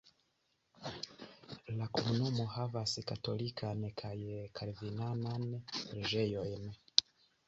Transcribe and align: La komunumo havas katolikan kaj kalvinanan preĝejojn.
La 1.81 1.87
komunumo 1.97 2.45
havas 2.53 2.93
katolikan 3.11 3.83
kaj 4.03 4.13
kalvinanan 4.61 5.45
preĝejojn. 5.75 6.65